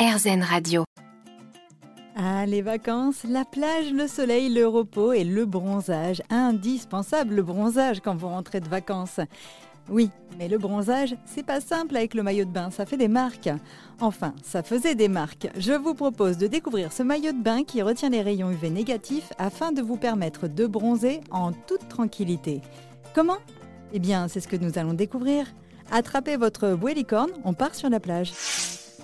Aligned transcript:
RZN 0.00 0.42
Radio. 0.42 0.84
Ah, 2.16 2.46
les 2.46 2.62
vacances, 2.62 3.22
la 3.28 3.44
plage, 3.44 3.92
le 3.92 4.08
soleil, 4.08 4.48
le 4.48 4.66
repos 4.66 5.12
et 5.12 5.24
le 5.24 5.44
bronzage. 5.44 6.22
Indispensable 6.30 7.34
le 7.34 7.42
bronzage 7.42 8.00
quand 8.00 8.16
vous 8.16 8.28
rentrez 8.28 8.60
de 8.60 8.68
vacances. 8.68 9.20
Oui, 9.90 10.08
mais 10.38 10.48
le 10.48 10.56
bronzage, 10.56 11.16
c'est 11.26 11.44
pas 11.44 11.60
simple 11.60 11.98
avec 11.98 12.14
le 12.14 12.22
maillot 12.22 12.46
de 12.46 12.50
bain, 12.50 12.70
ça 12.70 12.86
fait 12.86 12.96
des 12.96 13.08
marques. 13.08 13.50
Enfin, 14.00 14.32
ça 14.42 14.62
faisait 14.62 14.94
des 14.94 15.08
marques. 15.08 15.48
Je 15.58 15.74
vous 15.74 15.92
propose 15.92 16.38
de 16.38 16.46
découvrir 16.46 16.94
ce 16.94 17.02
maillot 17.02 17.32
de 17.32 17.42
bain 17.42 17.62
qui 17.62 17.82
retient 17.82 18.08
les 18.08 18.22
rayons 18.22 18.50
UV 18.50 18.70
négatifs 18.70 19.34
afin 19.36 19.70
de 19.70 19.82
vous 19.82 19.98
permettre 19.98 20.48
de 20.48 20.66
bronzer 20.66 21.20
en 21.30 21.52
toute 21.52 21.90
tranquillité. 21.90 22.62
Comment? 23.14 23.38
Eh 23.92 23.98
bien, 23.98 24.28
c'est 24.28 24.40
ce 24.40 24.48
que 24.48 24.56
nous 24.56 24.78
allons 24.78 24.94
découvrir. 24.94 25.44
Attrapez 25.92 26.38
votre 26.38 26.72
bouée 26.72 26.94
licorne, 26.94 27.32
on 27.44 27.52
part 27.52 27.74
sur 27.74 27.90
la 27.90 28.00
plage. 28.00 28.32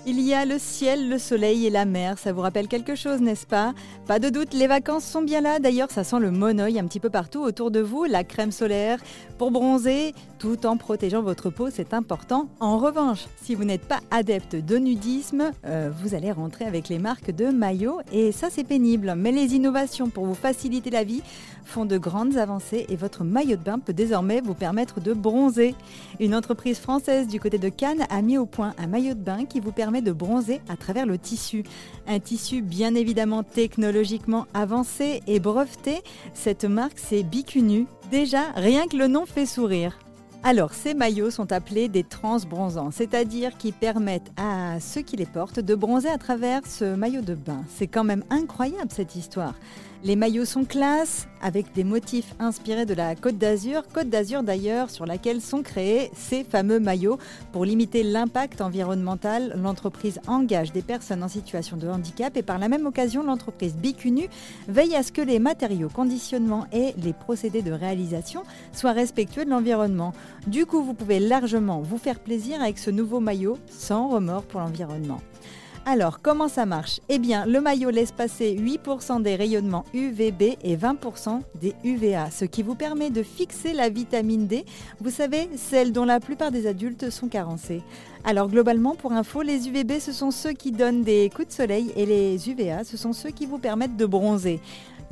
Il 0.09 0.21
y 0.21 0.35
a 0.35 0.45
le 0.45 0.61
ciel, 0.61 1.09
le 1.09 1.19
soleil 1.19 1.67
et 1.67 1.71
la 1.71 1.85
mer, 1.85 2.17
ça 2.17 2.33
vous 2.33 2.41
rappelle 2.41 2.69
quelque 2.69 2.95
chose, 2.95 3.21
n'est-ce 3.21 3.45
pas? 3.45 3.75
Pas 4.07 4.21
de 4.21 4.29
doute, 4.29 4.55
les 4.55 4.69
vacances 4.69 5.05
sont 5.05 5.21
bien 5.21 5.41
là, 5.41 5.59
d'ailleurs 5.59 5.91
ça 5.91 6.05
sent 6.05 6.21
le 6.21 6.31
monoeil 6.31 6.79
un 6.79 6.87
petit 6.87 7.01
peu 7.01 7.11
partout 7.11 7.41
autour 7.41 7.73
de 7.73 7.81
vous, 7.81 8.05
la 8.05 8.23
crème 8.23 8.53
solaire 8.53 9.01
pour 9.37 9.51
bronzer, 9.51 10.15
tout 10.39 10.65
en 10.65 10.77
protégeant 10.77 11.23
votre 11.23 11.51
peau, 11.51 11.71
c'est 11.73 11.93
important. 11.93 12.49
En 12.61 12.79
revanche, 12.79 13.27
si 13.43 13.57
vous 13.57 13.65
n'êtes 13.65 13.85
pas 13.85 13.99
adepte 14.13 14.55
de 14.55 14.77
nudisme, 14.77 15.51
euh, 15.65 15.91
vous 16.01 16.15
allez 16.15 16.31
rentrer 16.31 16.67
avec 16.67 16.89
les 16.89 17.01
marques 17.01 17.33
de 17.33 17.47
maillots 17.47 18.01
et 18.13 18.31
ça 18.31 18.47
c'est 18.49 18.65
pénible. 18.65 19.15
Mais 19.17 19.33
les 19.33 19.57
innovations 19.57 20.09
pour 20.09 20.25
vous 20.25 20.35
faciliter 20.35 20.91
la 20.91 21.03
vie 21.03 21.23
font 21.65 21.85
de 21.85 21.99
grandes 21.99 22.37
avancées 22.37 22.87
et 22.89 22.97
votre 22.97 23.25
maillot 23.25 23.57
de 23.57 23.63
bain 23.63 23.79
peut 23.79 23.93
désormais 23.93 24.41
vous 24.41 24.55
permettre 24.55 25.01
de 25.01 25.13
bronzer. 25.13 25.75
Une 26.21 26.35
entreprise 26.35 26.79
française 26.79 27.27
du 27.27 27.41
côté 27.41 27.59
de 27.59 27.69
Cannes 27.69 28.07
a 28.09 28.23
mis 28.23 28.39
au 28.39 28.47
point 28.47 28.73
un 28.79 28.87
maillot 28.87 29.15
de 29.15 29.21
bain 29.21 29.45
qui 29.47 29.59
vous 29.59 29.73
permet 29.73 29.96
de 30.01 30.13
bronzer 30.13 30.61
à 30.69 30.77
travers 30.77 31.07
le 31.07 31.19
tissu. 31.19 31.65
Un 32.07 32.19
tissu 32.19 32.63
bien 32.63 32.95
évidemment 32.95 33.43
technologiquement 33.43 34.47
avancé 34.55 35.23
et 35.27 35.41
breveté. 35.41 36.03
Cette 36.35 36.65
marque, 36.65 36.99
c'est 36.99 37.23
Bicunu. 37.23 37.87
Déjà, 38.11 38.53
rien 38.55 38.87
que 38.87 38.97
le 38.97 39.09
nom 39.09 39.27
fait 39.27 39.47
sourire. 39.47 39.99
Alors, 40.43 40.75
ces 40.75 40.95
maillots 40.95 41.31
sont 41.31 41.51
appelés 41.51 41.89
des 41.89 42.05
transbronzants, 42.05 42.93
c'est-à-dire 42.93 43.57
qui 43.57 43.73
permettent 43.73 44.31
à 44.37 44.79
ceux 44.79 45.03
qui 45.03 45.17
les 45.17 45.27
portent 45.27 45.59
de 45.59 45.75
bronzer 45.75 46.09
à 46.09 46.19
travers 46.19 46.61
ce 46.67 46.95
maillot 46.95 47.23
de 47.23 47.35
bain. 47.35 47.65
C'est 47.69 47.89
quand 47.89 48.05
même 48.05 48.23
incroyable 48.31 48.91
cette 48.93 49.17
histoire. 49.17 49.55
Les 50.05 50.15
maillots 50.15 50.45
sont 50.45 50.65
classe, 50.65 51.27
avec 51.43 51.73
des 51.75 51.85
motifs 51.85 52.35
inspirés 52.39 52.87
de 52.87 52.95
la 52.95 53.15
Côte 53.15 53.39
d'Azur, 53.39 53.83
Côte 53.93 54.09
d'Azur 54.09 54.43
d'ailleurs 54.43 54.91
sur 54.91 55.07
laquelle 55.07 55.41
sont 55.41 55.63
créés 55.63 56.11
ces 56.15 56.45
fameux 56.45 56.81
maillots. 56.81 57.19
Pour 57.53 57.65
limiter 57.65 58.03
l'impact 58.03 58.61
environnemental, 58.61 59.59
l'entreprise 59.63 60.21
engage 60.27 60.73
des 60.73 60.83
personnes 60.83 61.23
en 61.23 61.29
situation 61.29 61.77
de 61.77 61.89
handicap 61.89 62.37
et 62.37 62.43
par 62.43 62.59
la 62.59 62.69
même 62.69 62.87
occasion, 62.87 63.23
l'entreprise 63.23 63.77
Bicunu 63.77 64.29
veille 64.69 64.97
à 64.97 65.03
ce 65.03 65.13
que 65.13 65.23
les 65.23 65.39
matériaux, 65.39 65.89
conditionnement 65.89 66.67
et 66.73 66.95
les 67.03 67.13
procédés 67.13 67.63
de 67.63 67.73
réalisation 67.73 68.43
soient 68.73 68.93
respectueux 68.93 69.45
de 69.45 69.51
l'environnement. 69.51 70.13
Du 70.47 70.67
coup, 70.67 70.83
vous 70.83 70.95
pouvez 70.95 71.21
largement 71.21 71.81
vous 71.81 71.99
faire 71.99 72.21
plaisir 72.21 72.61
avec 72.61 72.79
ce 72.79 72.91
nouveau 72.91 73.21
maillot 73.21 73.59
sans 73.69 74.09
remords 74.09 74.45
pour 74.45 74.61
l'environnement. 74.61 75.21
Alors, 75.89 76.21
comment 76.21 76.49
ça 76.49 76.67
marche? 76.67 77.01
Eh 77.09 77.21
bien, 77.21 77.47
le 77.47 77.61
maillot 77.61 77.91
laisse 77.91 78.11
passer 78.11 78.57
8% 78.57 79.23
des 79.23 79.37
rayonnements 79.37 79.85
UVB 79.95 80.57
et 80.65 80.77
20% 80.77 81.43
des 81.61 81.77
UVA, 81.85 82.29
ce 82.33 82.45
qui 82.45 82.65
vous 82.65 82.75
permet 82.75 83.11
de 83.11 83.23
fixer 83.23 83.73
la 83.73 83.89
vitamine 83.89 84.49
D, 84.49 84.65
vous 85.01 85.11
savez, 85.11 85.49
celle 85.55 85.93
dont 85.93 86.05
la 86.05 86.19
plupart 86.19 86.51
des 86.51 86.67
adultes 86.67 87.11
sont 87.11 87.29
carencés. 87.29 87.83
Alors, 88.25 88.49
globalement, 88.49 88.97
pour 88.97 89.13
info, 89.13 89.43
les 89.43 89.69
UVB, 89.69 90.01
ce 90.01 90.11
sont 90.11 90.33
ceux 90.33 90.55
qui 90.55 90.73
donnent 90.73 91.05
des 91.05 91.31
coups 91.33 91.47
de 91.47 91.53
soleil 91.53 91.93
et 91.95 92.05
les 92.05 92.51
UVA, 92.51 92.83
ce 92.83 92.97
sont 92.97 93.13
ceux 93.13 93.31
qui 93.31 93.47
vous 93.47 93.59
permettent 93.59 93.97
de 93.97 94.07
bronzer. 94.07 94.59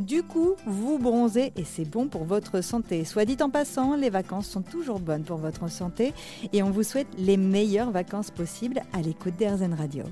Du 0.00 0.24
coup, 0.24 0.54
vous 0.66 0.98
bronzez 0.98 1.52
et 1.56 1.62
c'est 1.62 1.88
bon 1.88 2.08
pour 2.08 2.24
votre 2.24 2.62
santé. 2.62 3.04
Soit 3.04 3.26
dit 3.26 3.36
en 3.42 3.48
passant, 3.48 3.94
les 3.94 4.10
vacances 4.10 4.48
sont 4.48 4.62
toujours 4.62 4.98
bonnes 4.98 5.22
pour 5.22 5.36
votre 5.36 5.70
santé 5.70 6.12
et 6.52 6.64
on 6.64 6.70
vous 6.70 6.82
souhaite 6.82 7.06
les 7.16 7.36
meilleures 7.36 7.92
vacances 7.92 8.32
possibles 8.32 8.82
à 8.92 9.02
l'écoute 9.02 9.36
d'Airzen 9.36 9.72
Radio. 9.72 10.02